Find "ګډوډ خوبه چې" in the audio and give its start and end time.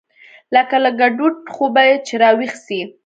0.99-2.13